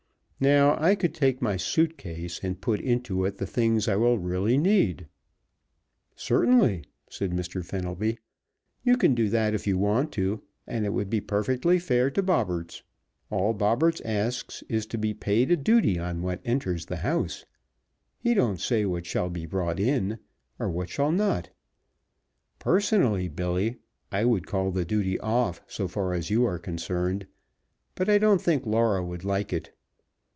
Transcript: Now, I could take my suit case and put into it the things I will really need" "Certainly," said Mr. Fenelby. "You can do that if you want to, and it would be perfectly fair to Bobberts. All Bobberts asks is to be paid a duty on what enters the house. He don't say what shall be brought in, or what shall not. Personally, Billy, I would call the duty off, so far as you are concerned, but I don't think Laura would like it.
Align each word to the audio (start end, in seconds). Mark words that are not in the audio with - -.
Now, 0.43 0.75
I 0.83 0.95
could 0.95 1.13
take 1.13 1.39
my 1.39 1.55
suit 1.55 1.99
case 1.99 2.39
and 2.41 2.59
put 2.59 2.81
into 2.81 3.25
it 3.25 3.37
the 3.37 3.45
things 3.45 3.87
I 3.87 3.95
will 3.95 4.17
really 4.17 4.57
need" 4.57 5.05
"Certainly," 6.15 6.85
said 7.11 7.29
Mr. 7.29 7.63
Fenelby. 7.63 8.17
"You 8.83 8.97
can 8.97 9.13
do 9.13 9.29
that 9.29 9.53
if 9.53 9.67
you 9.67 9.77
want 9.77 10.11
to, 10.13 10.41
and 10.65 10.83
it 10.83 10.93
would 10.93 11.11
be 11.11 11.21
perfectly 11.21 11.77
fair 11.77 12.09
to 12.09 12.23
Bobberts. 12.23 12.81
All 13.29 13.53
Bobberts 13.53 14.01
asks 14.03 14.63
is 14.67 14.87
to 14.87 14.97
be 14.97 15.13
paid 15.13 15.51
a 15.51 15.55
duty 15.55 15.99
on 15.99 16.23
what 16.23 16.41
enters 16.43 16.87
the 16.87 16.97
house. 17.05 17.45
He 18.17 18.33
don't 18.33 18.59
say 18.59 18.83
what 18.83 19.05
shall 19.05 19.29
be 19.29 19.45
brought 19.45 19.79
in, 19.79 20.17
or 20.57 20.71
what 20.71 20.89
shall 20.89 21.11
not. 21.11 21.51
Personally, 22.57 23.27
Billy, 23.27 23.77
I 24.11 24.25
would 24.25 24.47
call 24.47 24.71
the 24.71 24.85
duty 24.85 25.19
off, 25.19 25.61
so 25.67 25.87
far 25.87 26.13
as 26.15 26.31
you 26.31 26.45
are 26.45 26.57
concerned, 26.57 27.27
but 27.93 28.09
I 28.09 28.17
don't 28.17 28.41
think 28.41 28.65
Laura 28.65 29.05
would 29.05 29.23
like 29.23 29.53
it. 29.53 29.75